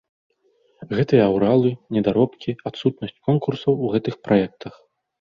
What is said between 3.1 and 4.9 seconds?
конкурсаў у гэтых праектах.